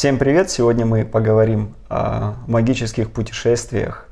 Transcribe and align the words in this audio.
Всем 0.00 0.16
привет! 0.16 0.50
Сегодня 0.50 0.86
мы 0.86 1.04
поговорим 1.04 1.74
о 1.90 2.36
магических 2.46 3.10
путешествиях. 3.10 4.08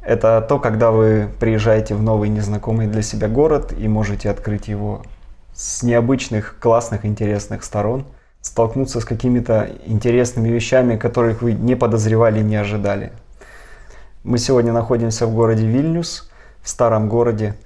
Это 0.00 0.40
то, 0.48 0.60
когда 0.60 0.92
вы 0.92 1.28
приезжаете 1.40 1.96
в 1.96 2.02
новый 2.04 2.28
незнакомый 2.28 2.86
для 2.86 3.02
себя 3.02 3.26
город 3.26 3.74
и 3.76 3.88
можете 3.88 4.30
открыть 4.30 4.68
его 4.68 5.02
с 5.52 5.82
необычных, 5.82 6.60
классных, 6.60 7.04
интересных 7.04 7.64
сторон, 7.64 8.06
столкнуться 8.42 9.00
с 9.00 9.04
какими-то 9.04 9.70
интересными 9.86 10.50
вещами, 10.50 10.96
которых 10.96 11.42
вы 11.42 11.54
не 11.54 11.74
подозревали, 11.74 12.40
не 12.40 12.54
ожидали. 12.54 13.10
Мы 14.22 14.38
сегодня 14.38 14.72
находимся 14.72 15.26
в 15.26 15.34
городе 15.34 15.66
Вильнюс, 15.66 16.30
в 16.62 16.68
старом 16.68 17.08
городе. 17.08 17.56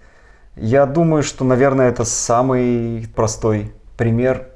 Я 0.57 0.87
думаю, 0.87 1.23
что, 1.23 1.45
наверное, 1.45 1.91
это 1.91 2.07
самый 2.07 3.07
простой 3.15 3.75
пример 3.99 4.49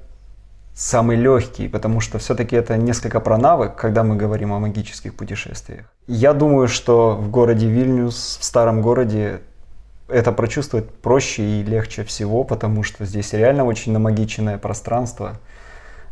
самый 0.75 1.17
легкий, 1.17 1.69
потому 1.69 2.01
что 2.01 2.19
все-таки 2.19 2.57
это 2.57 2.77
несколько 2.77 3.21
про 3.21 3.37
навык, 3.37 3.75
когда 3.77 4.03
мы 4.03 4.17
говорим 4.17 4.53
о 4.53 4.59
магических 4.59 5.15
путешествиях. 5.15 5.93
Я 6.07 6.33
думаю, 6.33 6.69
что 6.69 7.17
в 7.17 7.31
городе 7.31 7.69
Вильнюс, 7.69 8.39
в 8.41 8.45
старом 8.45 8.81
городе, 8.83 9.43
это 10.09 10.33
прочувствовать 10.33 10.91
проще 10.91 11.43
и 11.43 11.63
легче 11.63 12.05
всего, 12.05 12.45
потому 12.45 12.83
что 12.83 13.05
здесь 13.05 13.33
реально 13.33 13.65
очень 13.65 13.93
намагиченное 13.93 14.59
пространство. 14.59 15.39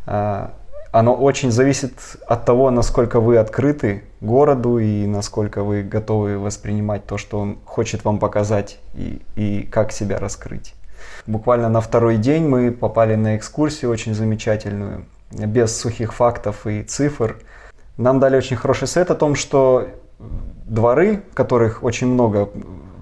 А, 0.05 0.53
оно 0.91 1.15
очень 1.15 1.51
зависит 1.51 1.93
от 2.27 2.45
того, 2.45 2.69
насколько 2.69 3.19
вы 3.19 3.37
открыты 3.37 4.03
городу 4.19 4.77
и 4.77 5.05
насколько 5.07 5.63
вы 5.63 5.83
готовы 5.83 6.37
воспринимать 6.37 7.05
то, 7.05 7.17
что 7.17 7.39
он 7.39 7.59
хочет 7.65 8.03
вам 8.03 8.19
показать 8.19 8.79
и, 8.93 9.21
и 9.35 9.63
как 9.63 9.91
себя 9.91 10.19
раскрыть. 10.19 10.73
Буквально 11.27 11.69
на 11.69 11.81
второй 11.81 12.17
день 12.17 12.47
мы 12.47 12.71
попали 12.71 13.15
на 13.15 13.37
экскурсию 13.37 13.91
очень 13.91 14.13
замечательную, 14.13 15.05
без 15.31 15.77
сухих 15.77 16.13
фактов 16.13 16.65
и 16.67 16.83
цифр. 16.83 17.37
Нам 17.97 18.19
дали 18.19 18.37
очень 18.37 18.55
хороший 18.55 18.87
совет 18.87 19.11
о 19.11 19.15
том, 19.15 19.35
что 19.35 19.87
дворы, 20.65 21.23
которых 21.33 21.83
очень 21.83 22.07
много 22.07 22.49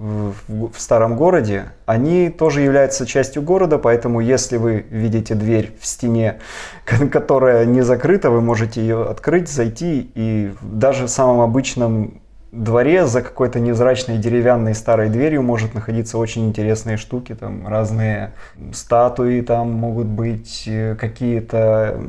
в, 0.00 0.78
старом 0.78 1.16
городе, 1.16 1.72
они 1.84 2.30
тоже 2.30 2.62
являются 2.62 3.06
частью 3.06 3.42
города, 3.42 3.78
поэтому 3.78 4.20
если 4.20 4.56
вы 4.56 4.86
видите 4.90 5.34
дверь 5.34 5.76
в 5.78 5.86
стене, 5.86 6.40
которая 7.12 7.66
не 7.66 7.82
закрыта, 7.82 8.30
вы 8.30 8.40
можете 8.40 8.80
ее 8.80 9.04
открыть, 9.04 9.48
зайти 9.48 10.10
и 10.14 10.54
даже 10.62 11.06
в 11.06 11.10
самом 11.10 11.40
обычном 11.40 12.19
дворе 12.52 13.06
за 13.06 13.22
какой-то 13.22 13.60
невзрачной 13.60 14.18
деревянной 14.18 14.74
старой 14.74 15.08
дверью 15.08 15.42
может 15.42 15.74
находиться 15.74 16.18
очень 16.18 16.48
интересные 16.48 16.96
штуки, 16.96 17.34
там 17.34 17.66
разные 17.66 18.32
статуи 18.72 19.40
там 19.40 19.70
могут 19.72 20.06
быть, 20.06 20.64
э, 20.66 20.96
какие-то 20.96 22.00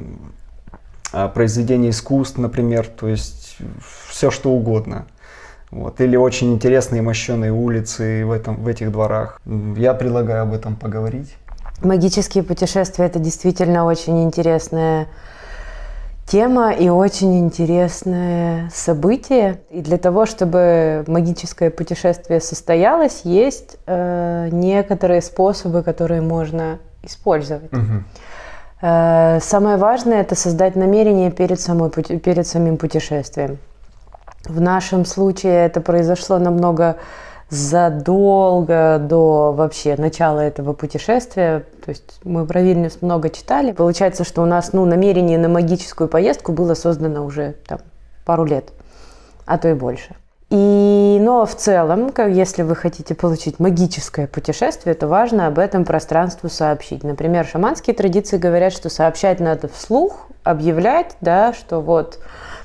а, 1.14 1.28
произведения 1.28 1.90
искусств, 1.90 2.38
например, 2.38 2.88
то 2.88 3.08
есть 3.08 3.58
все 4.10 4.32
что 4.32 4.52
угодно. 4.52 5.06
Вот. 5.70 6.02
Или 6.02 6.18
очень 6.18 6.54
интересные 6.54 7.02
мощеные 7.02 7.52
улицы 7.52 8.26
в, 8.26 8.32
этом, 8.32 8.56
в 8.58 8.68
этих 8.68 8.92
дворах. 8.92 9.40
Я 9.78 9.94
предлагаю 9.94 10.44
об 10.44 10.54
этом 10.54 10.76
поговорить. 10.76 11.36
Магические 11.82 12.44
путешествия– 12.44 13.06
это 13.08 13.20
действительно 13.20 13.86
очень 13.86 14.24
интересная 14.24 15.08
тема 16.32 16.72
и 16.72 16.88
очень 16.88 17.40
интересное 17.40 18.70
событие. 18.74 19.60
И 19.70 19.82
для 19.82 19.98
того, 19.98 20.26
чтобы 20.26 21.04
магическое 21.08 21.70
путешествие 21.70 22.40
состоялось, 22.40 23.22
есть 23.26 23.78
э, 23.86 24.48
некоторые 24.52 25.22
способы, 25.22 25.84
которые 25.84 26.22
можно 26.22 26.80
использовать. 27.04 27.74
Угу. 27.74 28.04
Э, 28.82 29.40
самое 29.42 29.76
важное 29.76 30.22
это 30.22 30.36
создать 30.36 30.78
намерение 30.78 31.32
перед, 31.32 31.60
самой, 31.60 31.90
перед 31.90 32.48
самим 32.48 32.78
путешествием. 32.78 33.58
В 34.46 34.62
нашем 34.62 35.04
случае 35.04 35.66
это 35.66 35.82
произошло 35.82 36.40
намного 36.40 36.96
задолго 37.52 38.98
до 38.98 39.52
вообще 39.52 39.96
начала 39.98 40.40
этого 40.40 40.74
путешествия. 40.74 41.66
То 41.86 41.90
есть 41.90 42.20
мы 42.24 42.46
про 42.48 42.62
Вильнюс 42.62 43.02
много 43.02 43.30
читали. 43.30 43.74
Получается, 43.74 44.24
что 44.24 44.42
у 44.42 44.46
нас 44.46 44.72
ну, 44.74 44.86
намерение 44.86 45.38
на 45.38 45.50
магическую 45.50 46.08
поездку 46.08 46.54
было 46.54 46.74
создано 46.74 47.26
уже 47.26 47.56
там, 47.68 47.80
пару 48.26 48.46
лет, 48.46 48.70
а 49.46 49.58
то 49.58 49.68
и 49.68 49.74
больше. 49.74 50.16
И, 50.50 51.18
но 51.22 51.46
в 51.46 51.56
целом, 51.56 52.10
как, 52.12 52.30
если 52.30 52.64
вы 52.64 52.76
хотите 52.76 53.16
получить 53.16 53.60
магическое 53.60 54.28
путешествие, 54.28 54.96
то 54.96 55.08
важно 55.08 55.48
об 55.48 55.60
этом 55.60 55.86
пространству 55.86 56.50
сообщить. 56.50 57.04
Например, 57.04 57.46
шаманские 57.46 57.96
традиции 57.96 58.38
говорят, 58.38 58.74
что 58.74 58.90
сообщать 58.90 59.40
надо 59.40 59.70
вслух, 59.70 60.28
объявлять, 60.44 61.16
да, 61.22 61.54
что 61.54 61.80
вот 61.80 62.20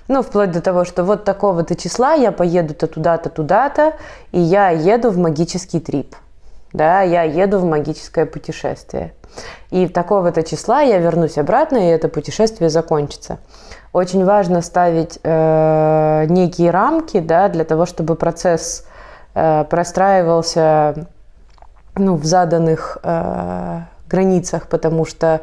ну, 0.08 0.22
вплоть 0.22 0.50
до 0.50 0.60
того, 0.60 0.84
что 0.84 1.04
вот 1.04 1.24
такого-то 1.24 1.74
числа 1.74 2.14
я 2.14 2.32
поеду-то 2.32 2.86
туда-то, 2.86 3.28
туда-то, 3.28 3.94
и 4.32 4.40
я 4.40 4.70
еду 4.70 5.10
в 5.10 5.18
магический 5.18 5.80
трип. 5.80 6.14
Да, 6.72 7.00
я 7.02 7.22
еду 7.22 7.58
в 7.58 7.64
магическое 7.64 8.26
путешествие. 8.26 9.14
И 9.70 9.88
такого-то 9.88 10.42
числа 10.42 10.82
я 10.82 10.98
вернусь 10.98 11.38
обратно, 11.38 11.76
и 11.76 11.90
это 11.90 12.08
путешествие 12.08 12.70
закончится. 12.70 13.38
Очень 13.92 14.24
важно 14.24 14.62
ставить 14.62 15.18
э, 15.22 16.26
некие 16.28 16.70
рамки, 16.70 17.20
да, 17.20 17.48
для 17.48 17.64
того, 17.64 17.86
чтобы 17.86 18.14
процесс 18.14 18.84
э, 19.34 19.64
простраивался 19.64 21.06
ну, 21.94 22.16
в 22.16 22.24
заданных 22.24 22.98
э, 23.02 23.80
границах, 24.08 24.68
потому 24.68 25.04
что 25.04 25.40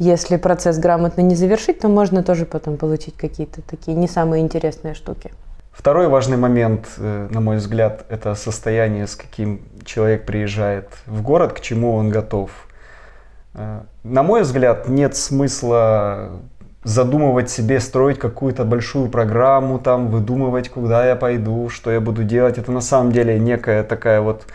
если 0.00 0.38
процесс 0.38 0.78
грамотно 0.78 1.20
не 1.20 1.34
завершить, 1.34 1.80
то 1.80 1.88
можно 1.88 2.22
тоже 2.22 2.46
потом 2.46 2.78
получить 2.78 3.16
какие-то 3.16 3.60
такие 3.60 3.94
не 3.94 4.08
самые 4.08 4.42
интересные 4.42 4.94
штуки. 4.94 5.30
Второй 5.72 6.08
важный 6.08 6.38
момент, 6.38 6.86
э, 6.96 7.28
на 7.30 7.40
мой 7.40 7.58
взгляд, 7.58 8.06
это 8.08 8.34
состояние, 8.34 9.06
с 9.06 9.14
каким 9.14 9.60
человек 9.84 10.24
приезжает 10.24 10.88
в 11.06 11.20
город, 11.20 11.52
к 11.52 11.60
чему 11.60 11.94
он 11.94 12.08
готов. 12.08 12.50
Э, 13.54 13.82
на 14.02 14.22
мой 14.22 14.40
взгляд, 14.40 14.88
нет 14.88 15.16
смысла 15.16 16.30
задумывать 16.82 17.50
себе, 17.50 17.78
строить 17.78 18.18
какую-то 18.18 18.64
большую 18.64 19.10
программу, 19.10 19.78
там, 19.78 20.08
выдумывать, 20.08 20.70
куда 20.70 21.06
я 21.06 21.14
пойду, 21.14 21.68
что 21.68 21.90
я 21.90 22.00
буду 22.00 22.24
делать. 22.24 22.56
Это 22.56 22.72
на 22.72 22.80
самом 22.80 23.12
деле 23.12 23.38
некая 23.38 23.84
такая 23.84 24.22
вот 24.22 24.46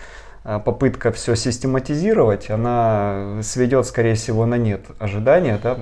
попытка 0.45 1.11
все 1.11 1.35
систематизировать, 1.35 2.51
она 2.51 3.39
сведет, 3.41 3.87
скорее 3.87 4.13
всего, 4.13 4.45
на 4.45 4.55
нет 4.55 4.81
ожидания. 4.99 5.59
Да? 5.61 5.77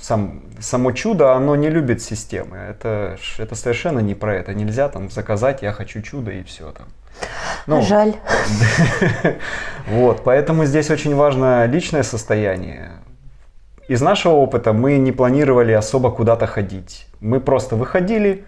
Сам, 0.00 0.42
само 0.60 0.92
чудо, 0.92 1.32
оно 1.32 1.56
не 1.56 1.70
любит 1.70 2.02
системы. 2.02 2.58
Это, 2.58 3.16
это 3.38 3.54
совершенно 3.54 4.00
не 4.00 4.14
про 4.14 4.34
это. 4.34 4.52
Нельзя 4.52 4.88
там 4.90 5.10
заказать, 5.10 5.62
я 5.62 5.72
хочу 5.72 6.02
чудо 6.02 6.30
и 6.30 6.42
все 6.42 6.72
там. 6.72 6.86
Ну, 7.66 7.82
Жаль. 7.82 8.14
Вот, 9.86 10.22
поэтому 10.24 10.64
здесь 10.64 10.90
очень 10.90 11.14
важно 11.14 11.66
личное 11.66 12.02
состояние. 12.02 12.92
Из 13.88 14.00
нашего 14.00 14.34
опыта 14.34 14.72
мы 14.72 14.96
не 14.98 15.12
планировали 15.12 15.72
особо 15.72 16.10
куда-то 16.10 16.46
ходить. 16.46 17.06
Мы 17.20 17.40
просто 17.40 17.76
выходили, 17.76 18.44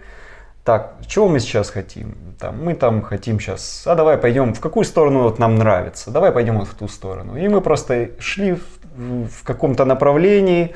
так, 0.65 0.95
чего 1.05 1.27
мы 1.27 1.39
сейчас 1.39 1.69
хотим? 1.69 2.15
Там, 2.39 2.63
мы 2.63 2.73
там 2.73 3.03
хотим 3.03 3.39
сейчас, 3.39 3.83
а 3.85 3.93
давай 3.93 4.17
пойдем, 4.17 4.53
в 4.53 4.59
какую 4.59 4.83
сторону 4.83 5.21
вот 5.21 5.37
нам 5.37 5.55
нравится, 5.55 6.09
давай 6.09 6.31
пойдем 6.31 6.57
вот 6.57 6.67
в 6.67 6.73
ту 6.73 6.87
сторону. 6.87 7.37
И 7.37 7.47
мы 7.47 7.61
просто 7.61 8.09
шли 8.19 8.55
в, 8.55 9.27
в 9.27 9.43
каком-то 9.43 9.85
направлении 9.85 10.75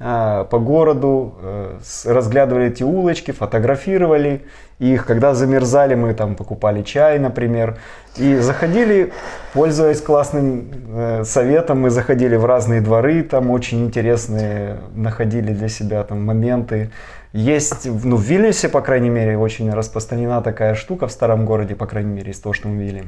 по 0.00 0.58
городу, 0.58 1.34
э, 1.42 1.78
разглядывали 2.06 2.68
эти 2.68 2.82
улочки, 2.82 3.32
фотографировали 3.32 4.40
их. 4.78 5.04
Когда 5.04 5.34
замерзали, 5.34 5.94
мы 5.94 6.14
там 6.14 6.36
покупали 6.36 6.82
чай, 6.82 7.18
например. 7.18 7.76
И 8.16 8.36
заходили, 8.36 9.12
пользуясь 9.52 10.00
классным 10.00 10.70
э, 10.88 11.24
советом, 11.24 11.82
мы 11.82 11.90
заходили 11.90 12.36
в 12.36 12.46
разные 12.46 12.80
дворы, 12.80 13.22
там 13.22 13.50
очень 13.50 13.84
интересные 13.84 14.78
находили 14.94 15.52
для 15.52 15.68
себя 15.68 16.02
там 16.02 16.24
моменты 16.24 16.90
есть, 17.32 17.86
ну, 17.86 18.16
в 18.16 18.22
Вильнюсе, 18.22 18.68
по 18.68 18.80
крайней 18.80 19.10
мере, 19.10 19.38
очень 19.38 19.70
распространена 19.70 20.42
такая 20.42 20.74
штука 20.74 21.06
в 21.06 21.12
старом 21.12 21.46
городе, 21.46 21.76
по 21.76 21.86
крайней 21.86 22.12
мере, 22.12 22.32
из 22.32 22.40
того, 22.40 22.52
что 22.52 22.68
мы 22.68 22.82
видели. 22.82 23.04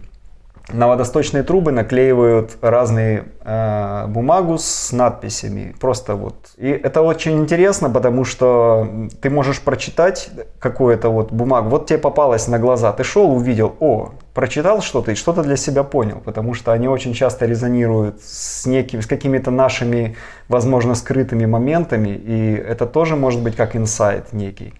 На 0.69 0.87
водосточные 0.87 1.43
трубы 1.43 1.73
наклеивают 1.73 2.56
разные 2.61 3.25
э, 3.41 4.06
бумагу 4.06 4.59
с 4.59 4.93
надписями. 4.93 5.75
Просто 5.81 6.14
вот. 6.14 6.53
И 6.56 6.69
это 6.69 7.03
очень 7.03 7.41
интересно, 7.41 7.91
потому 7.91 8.25
что 8.25 8.88
ты 9.20 9.29
можешь 9.29 9.61
прочитать 9.61 10.31
какую-то 10.61 11.09
вот 11.09 11.32
бумагу. 11.32 11.69
Вот 11.69 11.87
тебе 11.87 11.99
попалась 11.99 12.47
на 12.47 12.61
глаза. 12.61 12.93
Ты 12.93 13.03
шел, 13.03 13.32
увидел, 13.32 13.75
о, 13.81 14.12
прочитал 14.35 14.82
что-то 14.82 15.11
и 15.11 15.14
что-то 15.17 15.43
для 15.43 15.56
себя 15.56 15.82
понял. 15.82 16.23
Потому 16.25 16.55
что 16.55 16.73
они 16.73 16.87
очень 16.87 17.12
часто 17.12 17.47
резонируют 17.47 18.23
с, 18.23 18.64
неким, 18.64 19.03
с 19.03 19.06
какими-то 19.06 19.50
нашими, 19.50 20.17
возможно, 20.49 20.94
скрытыми 20.94 21.44
моментами. 21.44 22.11
И 22.11 22.55
это 22.55 22.87
тоже 22.87 23.17
может 23.17 23.43
быть 23.43 23.56
как 23.56 23.75
инсайт 23.75 24.32
некий 24.32 24.75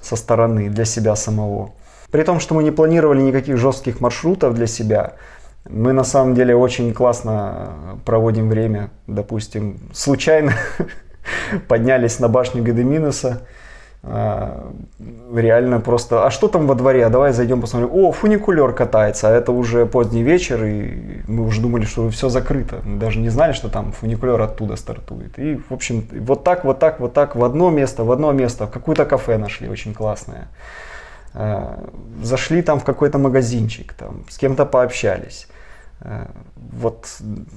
со 0.00 0.14
стороны 0.14 0.70
для 0.70 0.84
себя 0.84 1.16
самого. 1.16 1.72
При 2.10 2.22
том, 2.22 2.40
что 2.40 2.54
мы 2.54 2.62
не 2.62 2.70
планировали 2.70 3.20
никаких 3.20 3.56
жестких 3.56 4.00
маршрутов 4.00 4.54
для 4.54 4.66
себя, 4.66 5.14
мы 5.68 5.92
на 5.92 6.04
самом 6.04 6.34
деле 6.34 6.54
очень 6.54 6.92
классно 6.94 7.98
проводим 8.04 8.48
время. 8.48 8.90
Допустим, 9.06 9.78
случайно 9.92 10.52
поднялись 11.68 12.20
на 12.20 12.28
башню 12.28 12.62
Гедеминуса 12.62 13.42
А, 14.08 14.72
реально 15.34 15.80
просто, 15.80 16.24
а 16.24 16.30
что 16.30 16.46
там 16.46 16.68
во 16.68 16.76
дворе, 16.76 17.04
а 17.04 17.10
давай 17.10 17.32
зайдем 17.32 17.60
посмотрим. 17.60 17.90
О, 17.92 18.12
фуникулер 18.12 18.72
катается, 18.72 19.28
а 19.28 19.32
это 19.32 19.50
уже 19.50 19.84
поздний 19.84 20.22
вечер, 20.22 20.64
и 20.64 21.22
мы 21.26 21.44
уже 21.44 21.60
думали, 21.60 21.84
что 21.86 22.08
все 22.10 22.28
закрыто. 22.28 22.82
Мы 22.84 23.00
даже 23.00 23.18
не 23.18 23.30
знали, 23.30 23.52
что 23.52 23.68
там 23.68 23.90
фуникулер 23.90 24.40
оттуда 24.40 24.76
стартует. 24.76 25.36
И, 25.40 25.56
в 25.56 25.72
общем, 25.72 26.06
вот 26.20 26.44
так, 26.44 26.64
вот 26.64 26.78
так, 26.78 27.00
вот 27.00 27.14
так, 27.14 27.34
в 27.34 27.42
одно 27.42 27.70
место, 27.70 28.04
в 28.04 28.12
одно 28.12 28.30
место, 28.30 28.68
в 28.68 28.70
какое-то 28.70 29.06
кафе 29.06 29.38
нашли, 29.38 29.68
очень 29.68 29.92
классное. 29.92 30.46
А, 31.38 31.84
зашли 32.22 32.62
там 32.62 32.80
в 32.80 32.84
какой-то 32.84 33.18
магазинчик, 33.18 33.92
там, 33.92 34.24
с 34.30 34.38
кем-то 34.38 34.64
пообщались. 34.64 35.48
Э, 36.00 36.24
вот 36.72 37.06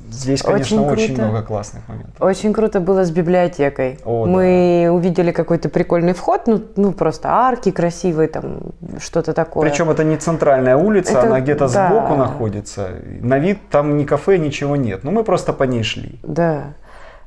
здесь, 0.10 0.42
конечно, 0.42 0.82
очень, 0.84 1.04
очень 1.04 1.22
много 1.22 1.44
классных 1.44 1.88
моментов. 1.88 2.16
Очень 2.20 2.52
круто 2.54 2.82
было 2.82 3.06
с 3.06 3.12
библиотекой. 3.12 4.00
О, 4.04 4.26
Мы 4.26 4.84
да. 4.86 4.94
увидели 4.94 5.32
какой-то 5.32 5.70
прикольный 5.70 6.14
вход, 6.14 6.48
ну, 6.48 6.62
ну 6.76 6.92
просто 6.92 7.30
арки 7.30 7.72
красивые, 7.72 8.28
там 8.28 8.60
что-то 9.00 9.32
такое. 9.34 9.70
Причем 9.70 9.90
это 9.90 10.04
не 10.04 10.18
центральная 10.18 10.76
улица, 10.76 11.14
это, 11.14 11.28
она 11.28 11.40
где-то 11.40 11.70
да. 11.70 11.88
сбоку 11.88 12.16
находится. 12.16 12.90
На 13.22 13.40
вид 13.40 13.60
там 13.70 13.96
ни 13.96 14.04
кафе, 14.04 14.38
ничего 14.38 14.76
нет. 14.76 15.06
Но 15.06 15.12
мы 15.12 15.24
просто 15.24 15.54
по 15.54 15.64
ней 15.64 15.84
шли. 15.84 16.20
Да, 16.24 16.74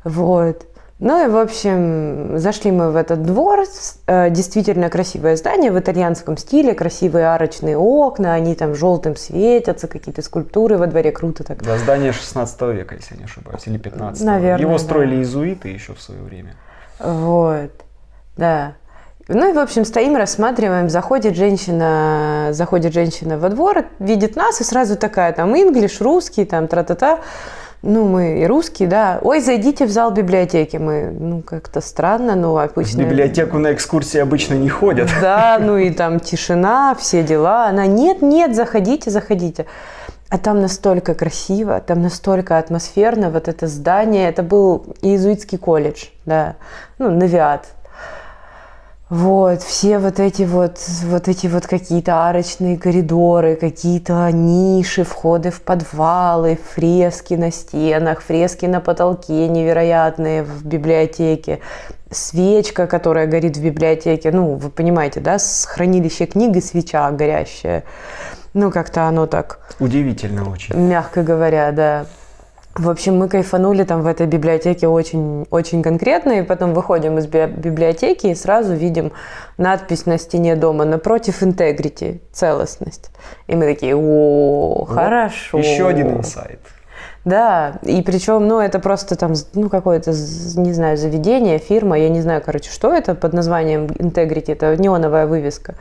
вот. 0.05 0.67
Ну 1.05 1.25
и, 1.25 1.29
в 1.29 1.37
общем, 1.37 2.39
зашли 2.39 2.71
мы 2.71 2.93
в 2.93 2.97
этот 2.97 3.25
двор. 3.25 3.65
Э, 4.07 4.31
действительно 4.31 4.89
красивое 4.89 5.35
здание 5.35 5.73
в 5.73 5.79
итальянском 5.81 6.37
стиле, 6.37 6.75
красивые 6.75 7.27
арочные 7.27 7.77
окна, 7.77 8.35
они 8.35 8.55
там 8.55 8.77
желтым 8.77 9.17
светятся, 9.17 9.89
какие-то 9.89 10.23
скульптуры 10.23 10.79
во 10.79 10.87
дворе, 10.87 11.11
круто 11.11 11.43
так. 11.43 11.61
Да, 11.65 11.77
здание 11.77 12.13
16 12.13 12.61
века, 12.75 12.95
если 12.95 13.17
не 13.17 13.25
ошибаюсь, 13.25 13.67
или 13.67 13.79
15 13.79 14.25
Наверное, 14.25 14.65
Его 14.65 14.79
строили 14.79 15.17
да. 15.17 15.17
иезуиты 15.17 15.71
еще 15.71 15.93
в 15.95 16.01
свое 16.01 16.23
время. 16.23 16.55
Вот, 17.01 17.73
да. 18.37 18.75
Ну 19.27 19.51
и, 19.51 19.53
в 19.53 19.59
общем, 19.59 19.85
стоим, 19.85 20.15
рассматриваем, 20.15 20.89
заходит 20.89 21.35
женщина, 21.35 22.51
заходит 22.53 22.93
женщина 22.93 23.39
во 23.39 23.49
двор, 23.49 23.87
видит 23.99 24.37
нас 24.37 24.61
и 24.61 24.65
сразу 24.65 24.97
такая, 24.97 25.33
там, 25.33 25.53
инглиш, 25.57 26.01
русский, 26.01 26.45
там, 26.45 26.69
тра-та-та. 26.69 27.19
Ну, 27.83 28.07
мы 28.07 28.43
и 28.43 28.47
русские, 28.47 28.89
да. 28.89 29.19
Ой, 29.23 29.41
зайдите 29.41 29.87
в 29.87 29.91
зал 29.91 30.13
библиотеки. 30.13 30.77
Мы, 30.77 31.11
ну, 31.11 31.43
как-то 31.43 31.81
странно, 31.81 32.37
но 32.37 32.57
обычно... 32.57 33.03
В 33.03 33.07
библиотеку 33.07 33.59
на 33.59 33.73
экскурсии 33.73 34.19
обычно 34.19 34.55
не 34.55 34.69
ходят. 34.69 35.11
Да, 35.21 35.59
ну 35.61 35.77
и 35.77 35.91
там 35.91 36.21
тишина, 36.21 36.95
все 36.95 37.23
дела. 37.23 37.67
Она, 37.67 37.87
нет, 37.87 38.23
нет, 38.23 38.55
заходите, 38.55 39.11
заходите. 39.11 39.67
А 40.29 40.39
там 40.39 40.61
настолько 40.61 41.15
красиво, 41.15 41.81
там 41.81 42.01
настолько 42.01 42.57
атмосферно, 42.57 43.31
вот 43.31 43.49
это 43.49 43.67
здание, 43.67 44.31
это 44.31 44.43
был 44.43 44.87
иезуитский 45.03 45.59
колледж, 45.59 46.07
да, 46.25 46.57
ну, 46.99 47.11
Навиат, 47.11 47.67
вот, 49.13 49.63
все 49.63 49.99
вот 49.99 50.19
эти 50.21 50.45
вот, 50.45 50.79
вот 51.05 51.29
эти 51.29 51.47
вот 51.47 51.67
какие-то 51.67 52.27
арочные 52.31 52.79
коридоры, 52.79 53.57
какие-то 53.57 54.31
ниши, 54.33 55.05
входы 55.05 55.51
в 55.51 55.61
подвалы, 55.61 56.59
фрески 56.75 57.35
на 57.35 57.53
стенах, 57.53 58.23
фрески 58.23 58.65
на 58.65 58.81
потолке 58.81 59.49
невероятные 59.49 60.45
в 60.45 60.65
библиотеке, 60.65 61.61
свечка, 62.11 62.87
которая 62.87 63.27
горит 63.27 63.59
в 63.59 63.63
библиотеке, 63.63 64.31
ну, 64.33 64.55
вы 64.55 64.71
понимаете, 64.71 65.21
да, 65.21 65.39
с 65.39 65.67
хранилища 65.67 66.25
книг 66.25 66.57
и 66.57 66.63
свеча 66.63 67.11
горящая. 67.11 67.85
Ну, 68.55 68.71
как-то 68.71 69.09
оно 69.09 69.27
так... 69.27 69.59
Удивительно 69.79 70.51
очень. 70.51 70.75
Мягко 70.75 71.23
говоря, 71.23 71.71
да. 71.73 72.07
В 72.75 72.89
общем, 72.89 73.19
мы 73.19 73.29
кайфанули 73.29 73.85
там 73.85 74.03
в 74.03 74.07
этой 74.07 74.27
библиотеке 74.27 74.89
очень, 74.89 75.47
очень 75.51 75.83
конкретно, 75.83 76.41
и 76.41 76.43
потом 76.43 76.73
выходим 76.73 77.19
из 77.19 77.27
библиотеки 77.27 78.29
и 78.29 78.35
сразу 78.35 78.73
видим 78.75 79.13
надпись 79.59 80.07
на 80.07 80.19
стене 80.19 80.57
дома 80.57 80.87
напротив 80.87 81.43
integrity, 81.43 82.21
целостность. 82.33 83.11
И 83.47 83.57
мы 83.57 83.67
такие, 83.67 83.95
о, 83.95 84.87
хорошо. 84.87 85.59
Еще 85.59 85.87
один 85.87 86.19
инсайт. 86.19 86.61
Да, 87.25 87.75
и 87.83 88.03
причем, 88.03 88.49
ну, 88.49 88.59
это 88.59 88.81
просто 88.81 89.15
там, 89.15 89.35
ну, 89.55 89.69
какое-то, 89.69 90.11
не 90.11 90.73
знаю, 90.73 90.97
заведение, 90.97 91.59
фирма, 91.59 91.97
я 91.97 92.09
не 92.09 92.21
знаю, 92.21 92.43
короче, 92.45 92.71
что 92.71 92.93
это 92.93 93.15
под 93.15 93.33
названием 93.33 93.87
Integrity, 93.87 94.53
это 94.53 94.77
неоновая 94.77 95.29
вывеска. 95.29 95.77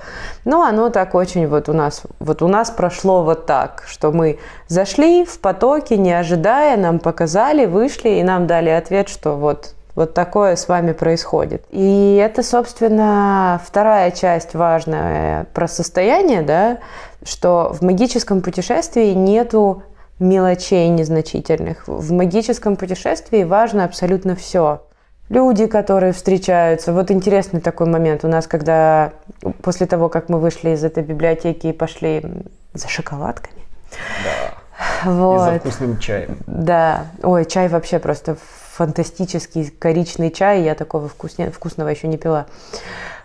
Но 0.46 0.64
оно 0.64 0.90
так 0.90 1.16
очень 1.16 1.48
вот 1.48 1.68
у 1.68 1.74
нас, 1.74 2.04
вот 2.20 2.44
у 2.44 2.48
нас 2.48 2.70
прошло 2.70 3.24
вот 3.24 3.48
так, 3.48 3.84
что 3.88 4.12
мы 4.12 4.38
зашли 4.68 5.26
в 5.26 5.40
потоке, 5.40 5.98
не 5.98 6.14
ожидая, 6.14 6.78
нам 6.78 7.00
показали, 7.00 7.66
вышли, 7.66 8.10
и 8.10 8.24
нам 8.24 8.46
дали 8.46 8.70
ответ, 8.70 9.10
что 9.10 9.36
вот 9.36 9.74
вот 9.94 10.14
такое 10.14 10.56
с 10.56 10.70
вами 10.70 10.94
происходит. 10.94 11.66
И 11.70 12.16
это, 12.16 12.44
собственно, 12.44 13.60
вторая 13.66 14.12
часть 14.12 14.54
важная 14.54 15.48
про 15.54 15.68
состояние, 15.68 16.44
да, 16.44 16.78
что 17.24 17.72
в 17.74 17.82
магическом 17.82 18.42
путешествии 18.42 19.12
нету 19.12 19.84
мелочей 20.22 20.88
незначительных. 20.88 21.88
В 21.88 22.12
магическом 22.14 22.78
путешествии 22.78 23.44
важно 23.44 23.84
абсолютно 23.84 24.36
все. 24.36 24.84
Люди, 25.30 25.66
которые 25.66 26.14
встречаются. 26.14 26.94
Вот 26.94 27.10
интересный 27.10 27.62
такой 27.62 27.88
момент 27.88 28.24
у 28.24 28.28
нас, 28.28 28.48
когда 28.48 29.14
после 29.62 29.88
того, 29.88 30.10
как 30.10 30.30
мы 30.30 30.40
вышли 30.40 30.72
из 30.72 30.84
этой 30.84 31.04
библиотеки 31.04 31.68
и 31.68 31.74
пошли 31.74 32.24
за 32.74 32.88
шоколадками. 32.88 33.62
Да. 34.24 35.12
Вот. 35.12 35.48
И 35.48 35.54
за 35.54 35.60
вкусным 35.60 36.00
чаем. 36.00 36.38
Да. 36.48 37.06
Ой, 37.24 37.46
чай 37.46 37.68
вообще 37.68 38.00
просто 38.00 38.38
фантастический 38.74 39.70
коричный 39.70 40.32
чай. 40.32 40.64
Я 40.64 40.76
такого 40.76 41.08
вкусне, 41.08 41.50
вкусного 41.50 41.90
еще 41.90 42.08
не 42.08 42.18
пила. 42.18 42.46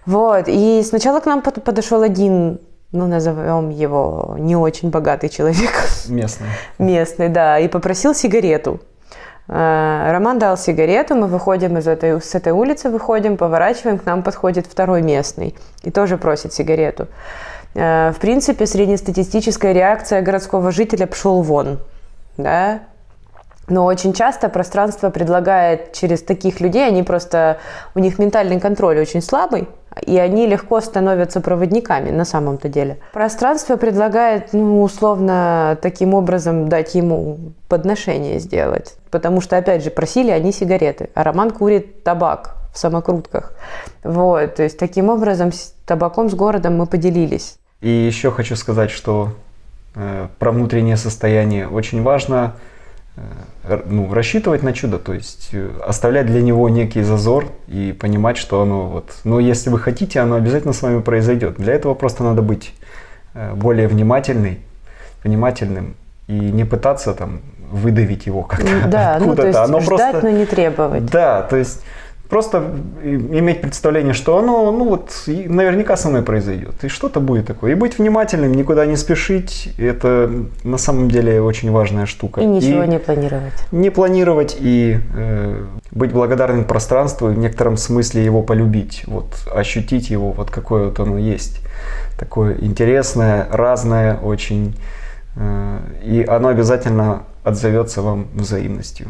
Вот. 0.07 0.45
И 0.47 0.83
сначала 0.87 1.21
к 1.21 1.27
нам 1.27 1.43
подошел 1.43 2.03
один 2.03 2.61
ну, 2.93 3.07
назовем 3.07 3.71
его 3.71 4.37
не 4.39 4.57
очень 4.57 4.91
богатый 4.91 5.29
человек. 5.29 5.73
Местный. 6.09 6.49
Местный, 6.79 7.29
да, 7.29 7.59
и 7.59 7.69
попросил 7.69 8.15
сигарету. 8.15 8.81
А, 9.49 10.11
Роман 10.13 10.39
дал 10.39 10.57
сигарету, 10.57 11.15
мы 11.15 11.27
выходим 11.29 11.79
из 11.79 11.87
этой, 11.87 12.21
с 12.21 12.35
этой 12.35 12.53
улицы, 12.53 12.91
выходим, 12.91 13.37
поворачиваем, 13.37 13.99
к 13.99 14.05
нам 14.05 14.23
подходит 14.23 14.67
второй 14.67 15.03
местный 15.03 15.55
и 15.83 15.91
тоже 15.91 16.17
просит 16.17 16.53
сигарету. 16.53 17.07
А, 17.75 18.13
в 18.13 18.19
принципе, 18.19 18.67
среднестатистическая 18.67 19.73
реакция 19.73 20.23
городского 20.23 20.73
жителя 20.73 21.07
«пшел 21.07 21.43
вон». 21.43 21.79
Да? 22.37 22.81
Но 23.69 23.85
очень 23.85 24.13
часто 24.13 24.49
пространство 24.49 25.11
предлагает 25.11 25.93
через 25.93 26.23
таких 26.23 26.61
людей, 26.61 26.87
они 26.87 27.03
просто, 27.03 27.59
у 27.95 27.99
них 27.99 28.19
ментальный 28.19 28.61
контроль 28.61 28.99
очень 28.99 29.23
слабый, 29.23 29.69
и 30.05 30.19
они 30.19 30.47
легко 30.47 30.81
становятся 30.81 31.41
проводниками 31.41 32.11
на 32.11 32.25
самом-то 32.25 32.69
деле. 32.69 32.99
Пространство 33.13 33.77
предлагает, 33.77 34.53
ну, 34.53 34.83
условно, 34.83 35.79
таким 35.81 36.15
образом 36.15 36.69
дать 36.69 36.95
ему 36.95 37.39
подношение 37.69 38.39
сделать. 38.39 38.97
Потому 39.11 39.41
что, 39.41 39.57
опять 39.57 39.83
же, 39.83 39.91
просили 39.91 40.31
они 40.31 40.53
сигареты, 40.53 41.11
а 41.15 41.23
Роман 41.23 41.51
курит 41.51 42.03
табак 42.03 42.57
в 42.75 42.79
самокрутках. 42.79 43.53
Вот, 44.05 44.57
то 44.57 44.63
есть 44.63 44.79
таким 44.79 45.09
образом 45.09 45.53
с 45.53 45.75
табаком 45.87 46.29
с 46.29 46.35
городом 46.35 46.77
мы 46.77 46.87
поделились. 46.87 47.57
И 47.81 47.89
еще 47.89 48.31
хочу 48.31 48.57
сказать, 48.57 48.91
что 48.91 49.31
э, 49.95 50.29
про 50.39 50.53
внутреннее 50.53 50.97
состояние 50.97 51.69
очень 51.69 52.03
важно 52.03 52.55
ну, 53.87 54.13
рассчитывать 54.13 54.63
на 54.63 54.73
чудо, 54.73 54.99
то 54.99 55.13
есть 55.13 55.49
э, 55.53 55.71
оставлять 55.87 56.27
для 56.27 56.43
него 56.43 56.69
некий 56.69 57.03
зазор 57.03 57.47
и 57.67 57.97
понимать, 57.99 58.37
что 58.37 58.63
оно 58.63 58.87
вот, 58.87 59.17
но 59.25 59.41
если 59.41 59.71
вы 59.71 59.79
хотите, 59.79 60.21
оно 60.21 60.37
обязательно 60.37 60.73
с 60.73 60.83
вами 60.83 61.01
произойдет. 61.01 61.57
Для 61.57 61.75
этого 61.75 61.95
просто 61.95 62.23
надо 62.23 62.43
быть 62.43 62.75
э, 63.35 63.55
более 63.55 63.89
внимательный, 63.89 64.61
внимательным 65.25 65.97
и 66.29 66.35
не 66.35 66.65
пытаться 66.65 67.15
там 67.15 67.41
выдавить 67.71 68.27
его 68.27 68.43
как-то 68.43 68.87
да, 68.87 69.19
ну, 69.21 69.35
то 69.35 69.47
есть 69.47 69.59
оно 69.59 69.81
ждать, 69.81 70.13
просто, 70.13 70.21
но 70.23 70.31
не 70.31 70.47
требовать. 70.47 71.07
Да, 71.07 71.43
то 71.43 71.57
есть 71.57 71.83
Просто 72.29 72.77
иметь 73.03 73.61
представление, 73.61 74.13
что 74.13 74.39
оно, 74.39 74.73
ну 74.73 74.89
вот, 74.89 75.13
наверняка 75.27 75.97
со 75.97 76.09
мной 76.09 76.23
произойдет. 76.23 76.83
И 76.83 76.89
что-то 76.89 77.21
будет 77.21 77.47
такое. 77.47 77.73
И 77.73 77.75
быть 77.75 77.99
внимательным, 77.99 78.53
никуда 78.53 78.85
не 78.85 78.97
спешить, 78.97 79.73
это 79.79 80.31
на 80.65 80.79
самом 80.79 81.09
деле 81.09 81.41
очень 81.41 81.71
важная 81.71 82.07
штука. 82.07 82.41
И 82.41 82.47
ничего 82.47 82.83
и 82.83 82.89
не 82.89 82.99
планировать. 82.99 83.53
Не 83.71 83.91
планировать 83.91 84.57
и 84.59 84.99
э, 85.15 85.65
быть 85.93 86.13
благодарным 86.13 86.65
пространству 86.65 87.31
и 87.31 87.35
в 87.35 87.39
некотором 87.39 87.77
смысле 87.77 88.25
его 88.25 88.43
полюбить. 88.43 89.05
Вот 89.07 89.27
ощутить 89.55 90.11
его, 90.11 90.33
вот 90.33 90.51
какое 90.51 90.87
вот 90.87 90.99
оно 90.99 91.19
есть. 91.19 91.61
Такое 92.19 92.57
интересное, 92.61 93.47
разное 93.53 94.17
очень. 94.17 94.75
Э, 95.37 95.79
и 96.03 96.25
оно 96.27 96.49
обязательно 96.49 97.23
отзовется 97.45 98.03
вам 98.03 98.27
взаимностью. 98.35 99.07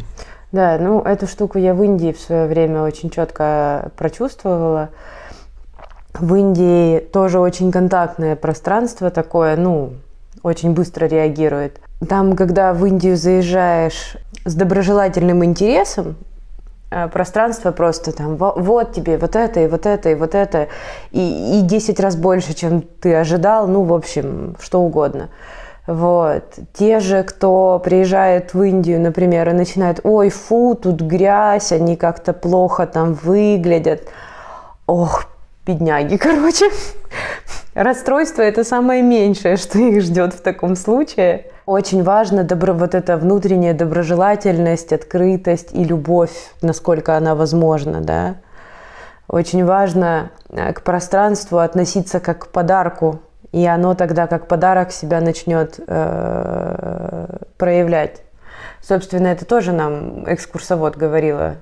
Да, 0.53 0.79
ну 0.79 1.01
эту 1.03 1.27
штуку 1.27 1.59
я 1.59 1.75
в 1.75 1.83
Индии 1.83 2.13
в 2.13 2.21
свое 2.21 2.47
время 2.47 2.83
очень 2.83 3.11
четко 3.11 3.91
прочувствовала. 3.97 4.91
В 6.15 6.35
Индии 6.35 7.01
тоже 7.01 7.41
очень 7.41 7.71
контактное 7.71 8.37
пространство 8.37 9.11
такое, 9.11 9.57
ну, 9.57 9.93
очень 10.43 10.73
быстро 10.73 11.07
реагирует. 11.07 11.81
Там, 12.09 12.37
когда 12.37 12.73
в 12.73 12.85
Индию 12.87 13.17
заезжаешь 13.17 14.17
с 14.45 14.55
доброжелательным 14.55 15.45
интересом, 15.45 16.17
э, 16.91 17.09
пространство 17.09 17.73
просто 17.73 18.13
там, 18.13 18.37
вот 18.37 18.93
тебе 18.93 19.19
вот 19.19 19.37
это, 19.37 19.61
и 19.61 19.67
вот 19.67 19.85
это, 19.85 20.11
и 20.11 20.15
вот 20.15 20.35
это, 20.35 20.69
и, 21.11 21.59
и 21.59 21.63
10 21.63 22.01
раз 22.01 22.17
больше, 22.17 22.55
чем 22.55 22.81
ты 22.83 23.15
ожидал, 23.15 23.67
ну, 23.67 23.83
в 23.83 23.93
общем, 23.93 24.57
что 24.61 24.81
угодно. 24.81 25.29
Вот. 25.87 26.59
Те 26.73 26.99
же, 27.01 27.23
кто 27.23 27.81
приезжает 27.85 28.55
в 28.55 28.63
Индию, 28.63 29.01
например, 29.01 29.49
и 29.51 29.53
начинает, 29.53 30.01
ой, 30.03 30.31
фу, 30.31 30.75
тут 30.75 31.01
грязь, 31.01 31.73
они 31.73 31.97
как-то 31.97 32.33
плохо 32.33 32.87
там 32.87 33.15
выглядят. 33.15 34.03
Ох, 34.87 35.27
бедняги, 35.65 36.17
короче. 36.19 36.67
Расстройство– 37.75 38.43
это 38.43 38.65
самое 38.65 39.03
меньшее, 39.03 39.57
что 39.57 39.79
их 39.79 40.03
ждет 40.03 40.35
в 40.35 40.41
таком 40.41 40.77
случае. 40.77 41.47
Очень 41.67 42.03
важно 42.03 42.43
добро, 42.43 42.73
вот 42.73 42.95
эта 42.95 43.17
внутренняя 43.17 43.75
доброжелательность, 43.75 44.93
открытость 44.93 45.73
и 45.73 45.85
любовь, 45.85 46.51
насколько 46.63 47.17
она 47.17 47.35
возможна, 47.35 48.01
да. 48.01 48.37
Очень 49.29 49.65
важно 49.65 50.31
э, 50.49 50.73
к 50.73 50.83
пространству 50.83 51.59
относиться 51.59 52.21
как 52.21 52.47
к 52.47 52.49
подарку, 52.49 53.21
и 53.57 53.65
оно 53.65 53.95
тогда 53.95 54.27
как 54.27 54.49
подарок 54.49 54.93
себя 54.93 55.23
начнет 55.23 55.81
э, 55.87 57.27
проявлять. 57.57 58.21
Собственно, 58.83 59.29
это 59.29 59.47
тоже 59.47 59.73
нам 59.73 60.31
экскурсовод 60.31 60.97
говорила 60.97 61.57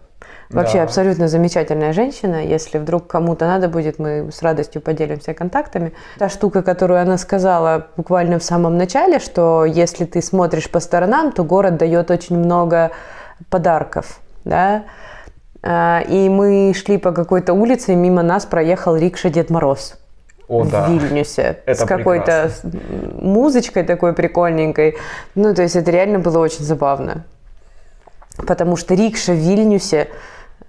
Вообще 0.50 0.78
да. 0.78 0.82
абсолютно 0.82 1.28
замечательная 1.28 1.92
женщина. 1.92 2.44
Если 2.44 2.78
вдруг 2.78 3.06
кому-то 3.06 3.46
надо 3.46 3.68
будет, 3.68 4.00
мы 4.00 4.30
с 4.32 4.42
радостью 4.42 4.82
поделимся 4.82 5.34
контактами. 5.34 5.92
Та 6.18 6.28
штука, 6.28 6.62
которую 6.62 7.00
она 7.00 7.16
сказала 7.16 7.86
буквально 7.96 8.40
в 8.40 8.44
самом 8.44 8.76
начале, 8.76 9.20
что 9.20 9.64
если 9.64 10.04
ты 10.04 10.20
смотришь 10.20 10.68
по 10.68 10.80
сторонам, 10.80 11.30
то 11.30 11.44
город 11.44 11.76
дает 11.76 12.10
очень 12.10 12.36
много 12.36 12.90
подарков. 13.50 14.20
Да? 14.44 14.82
А, 15.62 16.02
и 16.08 16.28
мы 16.28 16.74
шли 16.74 16.98
по 16.98 17.12
какой-то 17.12 17.52
улице, 17.54 17.92
и 17.92 17.96
мимо 17.96 18.22
нас 18.22 18.46
проехал 18.46 18.96
рикша 18.96 19.30
Дед 19.30 19.48
Мороз. 19.48 19.94
О, 20.48 20.62
в 20.62 20.70
да. 20.70 20.88
Вильнюсе 20.88 21.58
это 21.64 21.84
с 21.84 21.86
какой-то 21.86 22.50
музычкой 23.20 23.82
такой 23.82 24.12
прикольненькой. 24.12 24.96
Ну, 25.34 25.54
то 25.54 25.62
есть 25.62 25.76
это 25.76 25.90
реально 25.90 26.18
было 26.18 26.38
очень 26.38 26.64
забавно. 26.64 27.24
Потому 28.46 28.76
что 28.76 28.94
рикша 28.94 29.32
в 29.32 29.36
Вильнюсе 29.36 30.08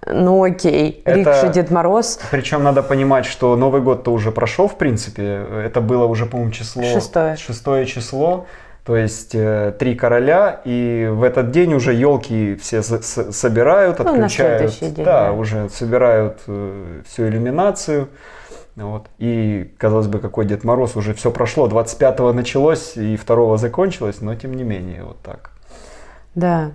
ну 0.08 0.44
окей, 0.44 1.02
это... 1.04 1.32
Рикша 1.32 1.48
Дед 1.48 1.72
Мороз. 1.72 2.20
Причем 2.30 2.64
надо 2.64 2.84
понимать, 2.84 3.26
что 3.26 3.56
Новый 3.56 3.82
год-то 3.82 4.14
уже 4.14 4.32
прошел, 4.32 4.68
в 4.68 4.78
принципе. 4.78 5.46
Это 5.66 5.82
было 5.82 6.06
уже, 6.06 6.26
по-моему, 6.26 6.52
число... 6.52 6.84
Шестое. 6.84 7.36
Шестое 7.38 7.86
число. 7.86 8.46
То 8.86 8.96
есть 8.96 9.34
э, 9.34 9.74
три 9.80 9.96
короля, 9.96 10.62
и 10.64 11.10
в 11.12 11.24
этот 11.24 11.50
день 11.50 11.74
уже 11.74 11.94
елки 11.94 12.56
все 12.62 12.84
собирают, 12.84 13.98
ну, 13.98 14.06
отключают. 14.06 14.80
день, 14.80 14.94
да, 14.98 15.04
да, 15.04 15.32
уже 15.32 15.70
собирают 15.70 16.38
э, 16.46 17.02
всю 17.08 17.28
иллюминацию. 17.28 18.10
Вот. 18.76 19.08
И, 19.20 19.74
казалось 19.78 20.08
бы, 20.08 20.20
какой 20.20 20.46
Дед 20.46 20.64
Мороз, 20.64 20.96
уже 20.96 21.14
все 21.14 21.32
прошло, 21.32 21.68
25-го 21.68 22.34
началось 22.34 22.98
и 22.98 23.18
2 23.18 23.58
закончилось, 23.58 24.18
но 24.22 24.36
тем 24.36 24.54
не 24.54 24.64
менее, 24.64 25.04
вот 25.04 25.22
так. 25.22 25.52
Да, 26.36 26.72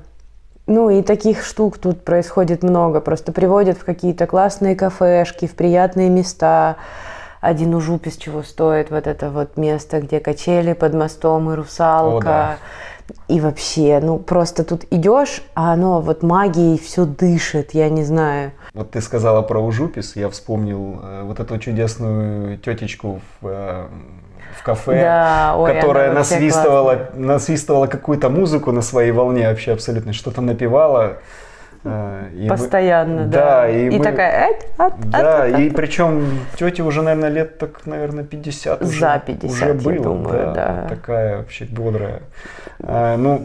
ну 0.66 0.88
и 0.88 1.02
таких 1.02 1.44
штук 1.44 1.78
тут 1.78 2.04
происходит 2.04 2.62
много. 2.62 3.00
Просто 3.00 3.32
приводят 3.32 3.76
в 3.76 3.84
какие-то 3.84 4.26
классные 4.26 4.76
кафешки, 4.76 5.46
в 5.46 5.54
приятные 5.54 6.08
места. 6.08 6.76
Один 7.40 7.74
ужупис 7.74 8.16
чего 8.16 8.42
стоит, 8.42 8.90
вот 8.90 9.06
это 9.06 9.30
вот 9.30 9.56
место, 9.56 10.00
где 10.00 10.20
качели 10.20 10.74
под 10.74 10.94
мостом 10.94 11.50
и 11.50 11.54
русалка. 11.54 12.18
О, 12.18 12.22
да. 12.22 12.56
И 13.28 13.40
вообще, 13.40 14.00
ну 14.02 14.18
просто 14.18 14.64
тут 14.64 14.84
идешь, 14.90 15.42
а 15.54 15.72
оно 15.72 16.00
вот 16.00 16.22
магией 16.22 16.78
все 16.78 17.04
дышит, 17.04 17.72
я 17.72 17.88
не 17.88 18.04
знаю. 18.04 18.52
Вот 18.74 18.92
ты 18.92 19.00
сказала 19.00 19.42
про 19.42 19.60
ужупис, 19.60 20.16
я 20.16 20.28
вспомнил 20.28 21.00
э, 21.02 21.22
вот 21.24 21.40
эту 21.40 21.58
чудесную 21.58 22.58
тетечку 22.58 23.20
в 23.40 23.46
э, 23.46 23.86
в 24.58 24.62
кафе, 24.62 25.00
да, 25.00 25.54
ой, 25.56 25.74
которая 25.74 26.12
насвистывала, 26.12 27.10
насвистывала 27.14 27.86
какую-то 27.86 28.28
музыку 28.28 28.72
на 28.72 28.82
своей 28.82 29.10
волне 29.12 29.48
вообще 29.48 29.72
абсолютно, 29.72 30.12
что-то 30.12 30.40
напевала. 30.40 31.18
Э, 31.82 32.28
и 32.34 32.48
Постоянно, 32.48 33.22
мы, 33.22 33.28
да. 33.28 33.62
да. 33.62 33.68
И, 33.70 33.88
и 33.88 33.98
мы, 33.98 34.04
такая... 34.04 34.50
Эт, 34.50 34.66
от, 34.76 35.00
да, 35.00 35.44
от, 35.44 35.54
от, 35.54 35.60
и 35.60 35.70
причем 35.70 36.40
тете 36.58 36.82
уже, 36.82 37.02
наверное, 37.02 37.30
лет 37.30 37.58
так, 37.58 37.86
наверное, 37.86 38.24
50 38.24 38.82
уже, 38.82 39.00
За 39.00 39.22
50, 39.24 39.50
уже 39.50 39.74
было. 39.74 39.92
Я 39.92 40.00
думаю, 40.00 40.32
да, 40.32 40.52
да. 40.54 40.86
Такая 40.88 41.38
вообще 41.38 41.64
бодрая. 41.64 42.20
А, 42.82 43.16
ну, 43.16 43.42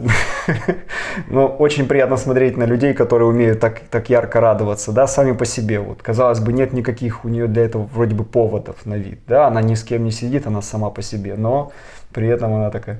ну, 1.28 1.46
очень 1.46 1.86
приятно 1.86 2.16
смотреть 2.16 2.56
на 2.58 2.64
людей, 2.64 2.92
которые 2.92 3.28
умеют 3.28 3.60
так, 3.60 3.80
так 3.90 4.10
ярко 4.10 4.40
радоваться, 4.40 4.92
да, 4.92 5.06
сами 5.06 5.32
по 5.32 5.46
себе. 5.46 5.80
Вот, 5.80 6.02
казалось 6.02 6.40
бы, 6.40 6.52
нет 6.52 6.72
никаких 6.74 7.24
у 7.24 7.28
нее 7.28 7.46
для 7.46 7.64
этого 7.64 7.84
вроде 7.84 8.14
бы 8.14 8.24
поводов 8.24 8.84
на 8.84 8.94
вид, 8.94 9.20
да, 9.26 9.46
она 9.46 9.62
ни 9.62 9.74
с 9.74 9.82
кем 9.82 10.04
не 10.04 10.10
сидит, 10.10 10.46
она 10.46 10.60
сама 10.60 10.90
по 10.90 11.00
себе, 11.00 11.36
но 11.36 11.72
при 12.16 12.28
этом 12.28 12.54
она 12.54 12.70
такая 12.70 12.98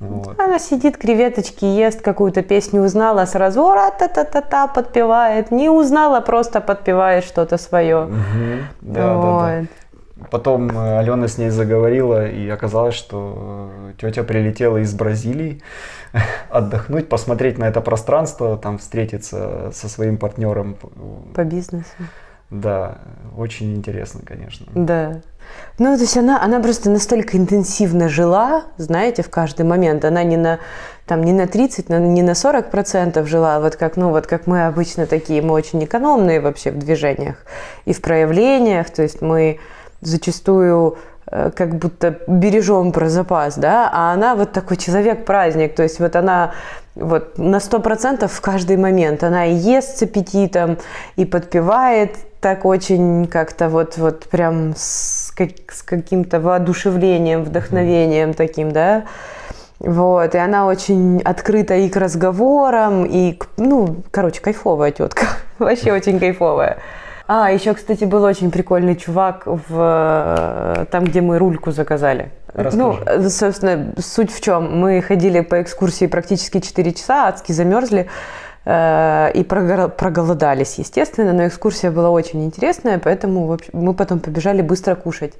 вот. 0.00 0.40
Она 0.40 0.58
сидит, 0.58 0.96
креветочки 0.96 1.64
ест, 1.64 2.00
какую-то 2.02 2.42
песню 2.42 2.82
узнала, 2.82 3.26
сразу 3.26 3.72
та 3.98 4.08
та 4.08 4.24
та 4.24 4.40
та 4.40 4.66
подпевает. 4.66 5.52
Не 5.52 5.70
узнала, 5.70 6.20
просто 6.20 6.60
подпевает 6.60 7.24
что-то 7.24 7.58
свое. 7.58 8.04
Угу. 8.04 8.12
Да, 8.80 9.14
вот. 9.14 9.22
да, 9.22 9.60
да. 9.60 9.66
Потом 10.30 10.70
э, 10.70 10.98
Алена 10.98 11.28
с 11.28 11.38
ней 11.38 11.50
заговорила, 11.50 12.26
и 12.28 12.48
оказалось, 12.48 12.94
что 12.94 13.70
э, 13.90 13.92
тетя 14.00 14.22
прилетела 14.22 14.78
из 14.78 14.92
Бразилии 14.94 15.62
отдохнуть, 16.50 17.08
посмотреть 17.08 17.58
на 17.58 17.68
это 17.68 17.80
пространство, 17.80 18.56
там 18.56 18.78
встретиться 18.78 19.70
со 19.72 19.88
своим 19.88 20.16
партнером. 20.16 20.76
По 21.34 21.44
бизнесу. 21.44 21.86
Да, 22.52 22.98
очень 23.34 23.74
интересно, 23.74 24.20
конечно. 24.26 24.66
Да. 24.74 25.22
Ну, 25.78 25.96
то 25.96 26.02
есть 26.02 26.18
она, 26.18 26.42
она 26.42 26.60
просто 26.60 26.90
настолько 26.90 27.38
интенсивно 27.38 28.10
жила, 28.10 28.64
знаете, 28.76 29.22
в 29.22 29.30
каждый 29.30 29.64
момент. 29.64 30.04
Она 30.04 30.22
не 30.22 30.36
на, 30.36 30.58
там, 31.06 31.22
не 31.22 31.32
на 31.32 31.46
30, 31.46 31.88
не 31.88 32.22
на 32.22 32.34
40 32.34 32.70
процентов 32.70 33.26
жила, 33.26 33.58
вот 33.58 33.76
как, 33.76 33.96
ну, 33.96 34.10
вот 34.10 34.26
как 34.26 34.46
мы 34.46 34.66
обычно 34.66 35.06
такие, 35.06 35.40
мы 35.40 35.54
очень 35.54 35.82
экономные 35.82 36.40
вообще 36.40 36.70
в 36.70 36.78
движениях 36.78 37.36
и 37.86 37.94
в 37.94 38.02
проявлениях. 38.02 38.90
То 38.90 39.02
есть 39.02 39.22
мы 39.22 39.58
зачастую 40.02 40.98
как 41.32 41.76
будто 41.76 42.18
бережем 42.26 42.92
про 42.92 43.08
запас, 43.08 43.56
да, 43.56 43.90
а 43.92 44.12
она 44.12 44.34
вот 44.34 44.52
такой 44.52 44.76
человек-праздник, 44.76 45.74
то 45.74 45.82
есть 45.82 45.98
вот 45.98 46.14
она 46.14 46.52
вот 46.94 47.38
на 47.38 47.58
сто 47.60 47.80
процентов 47.80 48.32
в 48.32 48.40
каждый 48.40 48.76
момент, 48.76 49.24
она 49.24 49.46
и 49.46 49.54
ест 49.54 49.98
с 49.98 50.02
аппетитом, 50.02 50.78
и 51.16 51.24
подпевает, 51.24 52.16
так 52.40 52.64
очень 52.64 53.26
как-то 53.26 53.68
вот, 53.68 53.96
вот 53.96 54.24
прям 54.24 54.74
с, 54.76 55.32
как, 55.34 55.50
с 55.70 55.82
каким-то 55.82 56.40
воодушевлением, 56.40 57.44
вдохновением 57.44 58.34
таким, 58.34 58.72
да. 58.72 59.04
Вот, 59.78 60.34
и 60.34 60.38
она 60.38 60.66
очень 60.66 61.22
открыта 61.22 61.74
и 61.74 61.88
к 61.88 61.96
разговорам, 61.96 63.04
и, 63.04 63.32
к, 63.32 63.48
ну, 63.56 64.02
короче, 64.10 64.40
кайфовая 64.40 64.92
тетка, 64.92 65.26
вообще 65.58 65.92
очень 65.92 66.20
кайфовая. 66.20 66.78
А, 67.34 67.50
еще, 67.50 67.72
кстати, 67.72 68.04
был 68.04 68.24
очень 68.24 68.50
прикольный 68.50 68.94
чувак 68.94 69.44
в 69.46 70.86
там, 70.90 71.04
где 71.04 71.22
мы 71.22 71.38
рульку 71.38 71.70
заказали. 71.72 72.30
Расскажи. 72.52 72.76
Ну, 72.76 73.30
собственно, 73.30 73.94
суть 73.98 74.30
в 74.30 74.42
чем? 74.42 74.78
Мы 74.78 75.00
ходили 75.00 75.40
по 75.40 75.62
экскурсии 75.62 76.06
практически 76.08 76.60
4 76.60 76.92
часа, 76.92 77.28
адски 77.28 77.52
замерзли. 77.52 78.10
Э, 78.66 79.30
и 79.32 79.44
проголодались, 79.44 80.78
естественно, 80.78 81.32
но 81.32 81.46
экскурсия 81.46 81.90
была 81.90 82.10
очень 82.10 82.44
интересная, 82.44 82.98
поэтому 82.98 83.58
мы 83.72 83.94
потом 83.94 84.20
побежали 84.20 84.60
быстро 84.60 84.94
кушать. 84.94 85.32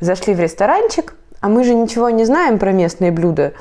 Зашли 0.00 0.34
в 0.34 0.40
ресторанчик, 0.40 1.14
а 1.40 1.48
мы 1.48 1.64
же 1.64 1.74
ничего 1.74 2.10
не 2.10 2.26
знаем 2.26 2.58
про 2.58 2.72
местные 2.72 3.10
блюда. 3.10 3.54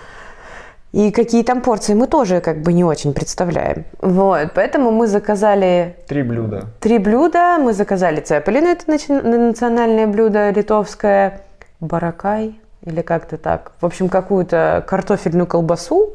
И 0.93 1.09
какие 1.09 1.43
там 1.43 1.61
порции 1.61 1.95
мы 1.95 2.05
тоже 2.05 2.39
как 2.39 2.61
бы 2.61 2.71
не 2.71 2.83
очень 2.83 3.13
представляем. 3.13 3.83
Вот, 3.99 4.51
поэтому 4.53 4.91
мы 4.91 5.07
заказали... 5.07 5.95
Три 6.07 6.21
блюда. 6.21 6.67
Три 6.79 6.99
блюда. 6.99 7.57
Мы 7.59 7.73
заказали 7.73 8.21
цепелин, 8.21 8.67
это 8.67 8.85
национальное 8.87 10.05
блюдо 10.05 10.51
литовское. 10.51 11.41
Баракай 11.79 12.59
или 12.83 13.01
как-то 13.01 13.37
так. 13.37 13.71
В 13.81 13.85
общем, 13.87 14.07
какую-то 14.07 14.85
картофельную 14.87 15.47
колбасу. 15.47 16.13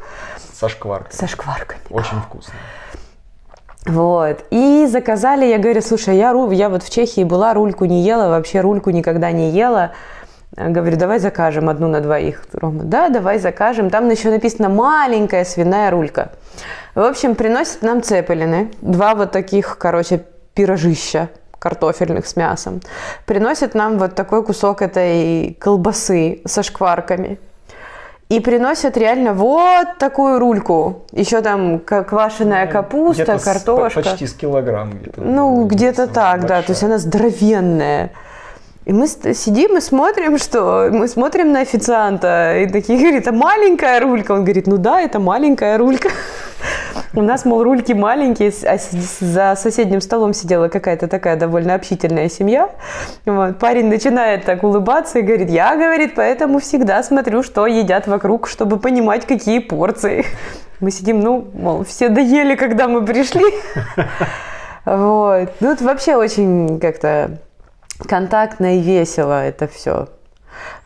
Со 0.55 0.69
шкварками. 0.69 1.13
Со 1.13 1.27
шкварками. 1.27 1.81
Очень 1.91 2.21
вкусно. 2.21 2.55
Вот. 3.85 4.45
И 4.51 4.87
заказали, 4.87 5.47
я 5.47 5.59
говорю, 5.59 5.83
слушай, 5.83 6.17
я, 6.17 6.33
я 6.53 6.69
вот 6.69 6.83
в 6.85 6.91
Чехии 6.91 7.25
была, 7.25 7.53
рульку 7.53 7.85
не 7.85 8.03
ела, 8.03 8.29
вообще 8.29 8.61
рульку 8.61 8.91
никогда 8.91 9.33
не 9.33 9.51
ела. 9.51 9.93
Говорю, 10.59 10.97
давай 10.97 11.21
закажем 11.21 11.69
одну 11.69 11.87
на 11.89 12.01
двоих. 12.01 12.43
Рома, 12.53 12.83
да, 12.83 13.09
давай 13.11 13.39
закажем. 13.39 13.91
Там 13.91 14.09
еще 14.11 14.31
написано 14.31 14.69
маленькая 14.69 15.45
свиная 15.45 15.91
рулька. 15.91 16.31
В 16.97 17.01
общем, 17.01 17.35
приносят 17.37 17.83
нам 17.83 18.03
цепелины. 18.03 18.71
Два 18.83 19.15
вот 19.15 19.31
таких, 19.31 19.79
короче, 19.79 20.25
пирожища 20.55 21.29
картофельных 21.61 22.27
с 22.27 22.35
мясом. 22.37 22.81
Приносят 23.25 23.75
нам 23.75 23.99
вот 23.99 24.15
такой 24.17 24.43
кусок 24.45 24.83
этой 24.83 25.57
колбасы 25.61 26.41
со 26.45 26.63
шкварками. 26.65 27.39
И 28.29 28.41
приносят 28.41 28.97
реально 28.97 29.33
вот 29.33 29.99
такую 29.99 30.39
рульку. 30.39 31.05
Еще 31.13 31.41
там 31.41 31.79
квашеная 31.79 32.67
Ну, 32.67 32.73
капуста, 32.73 33.23
где-то 33.23 33.39
с- 33.39 33.45
картошка. 33.45 34.03
почти 34.03 34.27
с 34.27 34.35
килограмм 34.35 34.91
где-то. 34.99 35.21
Ну, 35.21 35.65
где-то 35.67 36.09
так, 36.09 36.43
да. 36.43 36.63
То 36.63 36.73
есть 36.73 36.83
большая. 36.83 36.91
она 36.91 36.99
здоровенная. 36.99 38.11
И 38.89 38.93
мы 38.95 39.07
сидим 39.07 39.77
и 39.77 39.83
смотрим, 39.83 40.39
что 40.39 40.89
мы 40.91 41.09
смотрим 41.09 41.53
на 41.53 41.61
официанта, 41.61 42.57
и 42.57 42.67
такие 42.67 42.99
говорит, 42.99 43.29
а 43.29 43.33
маленькая 43.33 44.01
рулька? 44.01 44.33
Он 44.33 44.45
говорит, 44.45 44.67
ну 44.67 44.79
да, 44.79 45.03
это 45.03 45.19
маленькая 45.19 45.77
рулька. 45.77 46.09
У 47.15 47.21
нас, 47.21 47.45
мол, 47.45 47.63
рульки 47.63 47.93
маленькие, 47.93 48.51
а 48.65 48.79
за 49.21 49.57
соседним 49.57 50.01
столом 50.01 50.33
сидела 50.33 50.69
какая-то 50.69 51.07
такая 51.07 51.37
довольно 51.37 51.75
общительная 51.75 52.31
семья. 52.31 52.71
Вот. 53.27 53.59
Парень 53.59 53.89
начинает 53.89 54.47
так 54.47 54.65
улыбаться 54.65 55.19
и 55.19 55.23
говорит, 55.23 55.51
я, 55.51 55.77
говорит, 55.77 56.15
поэтому 56.17 56.59
всегда 56.59 57.03
смотрю, 57.03 57.43
что 57.43 57.67
едят 57.67 58.07
вокруг, 58.07 58.49
чтобы 58.49 58.79
понимать, 58.79 59.27
какие 59.27 59.59
порции. 59.59 60.25
Мы 60.81 60.93
сидим, 60.93 61.21
ну, 61.21 61.47
мол, 61.53 61.85
все 61.85 62.09
доели, 62.09 62.55
когда 62.55 62.89
мы 62.89 63.05
пришли. 63.05 63.45
Вот. 64.87 65.51
Ну, 65.61 65.73
это 65.73 65.85
вообще 65.85 66.17
очень 66.17 66.81
как-то 66.81 67.39
контактно 68.07 68.79
и 68.79 68.81
весело 68.81 69.45
это 69.45 69.67
все. 69.67 70.09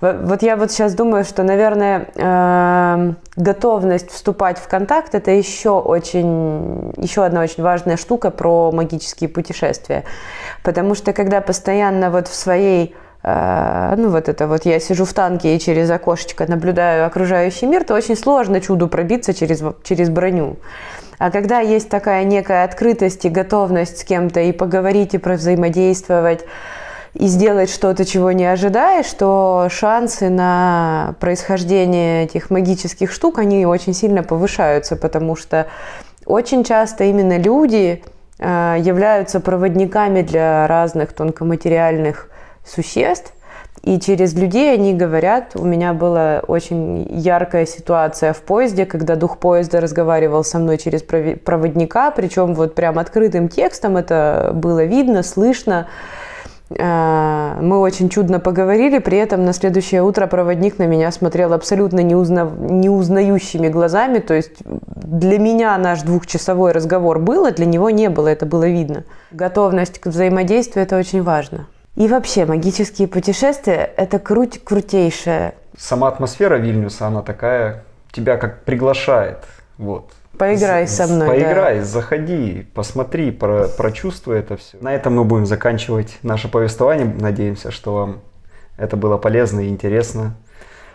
Вот 0.01 0.43
я 0.43 0.57
вот 0.57 0.71
сейчас 0.71 0.95
думаю, 0.95 1.25
что, 1.25 1.45
наверное, 1.45 2.09
эм, 2.17 3.17
готовность 3.37 4.11
вступать 4.11 4.59
в 4.59 4.67
контакт– 4.69 5.15
это 5.17 5.31
еще, 5.31 5.71
очень, 5.71 6.93
еще 6.97 7.25
одна 7.25 7.41
очень 7.41 7.63
важная 7.63 7.97
штука 7.97 8.31
про 8.31 8.73
магические 8.73 9.31
путешествия. 9.31 10.05
Потому 10.63 10.95
что 10.95 11.13
когда 11.13 11.41
постоянно 11.41 12.11
вот 12.11 12.29
в 12.29 12.35
своей 12.35 12.97
э, 13.23 13.95
ну 13.97 14.11
вот 14.11 14.29
это 14.29 14.49
вот 14.49 14.67
я 14.67 14.81
сижу 14.81 15.05
в 15.05 15.13
танке 15.15 15.55
и 15.55 15.61
через 15.61 15.89
окошечко 15.89 16.47
наблюдаю 16.51 17.07
окружающий 17.07 17.67
мир, 17.67 17.85
то 17.85 17.95
очень 17.95 18.17
сложно 18.17 18.61
чуду 18.61 18.89
пробиться 18.89 19.33
через, 19.33 19.63
через 19.85 20.11
броню. 20.11 20.57
А 21.19 21.31
когда 21.31 21.61
есть 21.61 21.89
такая 21.89 22.25
некая 22.25 22.65
открытость 22.65 23.25
и 23.25 23.29
готовность 23.29 23.99
с 23.99 24.05
кем-то 24.05 24.41
и 24.41 24.51
поговорить, 24.51 25.15
и 25.15 25.19
взаимодействовать, 25.19 26.45
и 27.15 27.27
сделать 27.27 27.71
что-то, 27.71 28.05
чего 28.05 28.33
не 28.33 28.47
ожидаешь, 28.47 29.11
то 29.13 29.69
шансы 29.71 30.31
на 30.31 31.15
происхождение 31.21 32.25
этих 32.25 32.51
магических 32.51 33.13
штук, 33.13 33.39
они 33.39 33.67
очень 33.67 33.93
сильно 33.93 34.23
повышаются, 34.23 34.97
потому 34.97 35.37
что 35.37 35.67
очень 36.25 36.65
часто 36.65 37.05
именно 37.05 37.37
люди 37.37 38.03
э, 38.39 38.77
являются 38.81 39.41
проводниками 39.41 40.23
для 40.23 40.67
разных 40.67 41.13
тонкоматериальных 41.13 42.31
существ, 42.65 43.35
и 43.83 43.99
через 43.99 44.35
людей 44.35 44.73
они 44.73 44.95
говорят, 44.95 45.57
у 45.57 45.65
меня 45.65 45.93
была 45.93 46.41
очень 46.47 47.05
яркая 47.11 47.67
ситуация 47.67 48.33
в 48.33 48.41
поезде, 48.43 48.87
когда 48.87 49.17
дух 49.17 49.39
поезда 49.39 49.81
разговаривал 49.81 50.45
со 50.45 50.61
мной 50.61 50.79
через 50.79 51.03
проводника, 51.03 52.13
причем 52.13 52.55
вот 52.55 52.77
прям 52.77 53.01
открытым 53.01 53.49
текстом 53.49 53.97
это 53.97 54.53
было 54.55 54.85
видно, 54.85 55.25
слышно. 55.25 55.89
Мы 56.79 57.79
очень 57.79 58.09
чудно 58.09 58.41
поговорили, 58.41 58.99
при 58.99 59.19
этом 59.19 59.45
на 59.45 59.53
следующее 59.53 60.03
утро 60.03 60.27
проводник 60.27 60.79
на 60.79 60.87
меня 60.87 61.11
смотрел 61.13 61.53
абсолютно 61.53 62.01
неузна... 62.01 62.51
неузнающими 62.59 63.69
глазами, 63.69 64.19
то 64.19 64.35
есть 64.35 64.63
для 64.65 65.39
меня 65.39 65.77
наш 65.79 66.03
двухчасовой 66.03 66.73
разговор 66.73 67.19
был, 67.19 67.47
а 67.47 67.51
для 67.51 67.67
него 67.67 67.91
не 67.91 68.09
было, 68.09 68.29
это 68.29 68.47
было 68.47 68.69
видно. 68.69 69.05
Готовность 69.31 69.99
к 69.99 70.07
взаимодействию– 70.07 70.85
это 70.87 70.97
очень 70.97 71.23
важно. 71.23 71.67
И 71.95 72.09
вообще, 72.09 72.47
магические 72.47 73.07
путешествия– 73.07 73.93
это 73.97 74.19
круть 74.19 74.65
крутейшее. 74.65 75.55
Сама 75.77 76.09
атмосфера 76.09 76.57
Вильнюса, 76.57 77.07
она 77.07 77.23
такая, 77.23 77.85
тебя 78.13 78.37
как 78.37 78.65
приглашает. 78.65 79.39
Вот. 79.77 80.11
Поиграй 80.39 80.89
со 80.89 81.07
мной. 81.07 81.29
Поиграй, 81.29 81.79
да. 81.79 81.85
заходи, 81.85 82.67
посмотри, 82.75 83.31
про, 83.31 83.69
прочувствуй 83.69 84.39
это 84.39 84.57
все. 84.57 84.79
На 84.81 84.95
этом 84.95 85.15
мы 85.15 85.25
будем 85.25 85.47
заканчивать 85.47 86.19
наше 86.23 86.49
повествование. 86.49 87.07
Надеемся, 87.07 87.71
что 87.71 87.95
вам 87.95 88.21
это 88.77 88.97
было 88.97 89.19
полезно 89.19 89.61
и 89.61 89.69
интересно. 89.69 90.35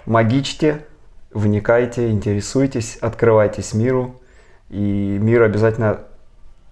Магичьте, 0.06 0.86
вникайте, 1.32 2.10
интересуйтесь, 2.10 2.98
открывайтесь 2.98 3.74
миру. 3.74 4.16
И 4.70 5.18
мир 5.22 5.44
обязательно 5.44 6.02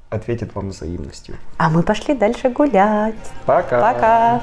ответит 0.10 0.56
вам 0.56 0.70
взаимностью. 0.70 1.36
А 1.58 1.70
мы 1.70 1.84
пошли 1.84 2.14
дальше 2.14 2.50
гулять. 2.50 3.16
Пока. 3.46 3.80
Пока. 3.80 4.42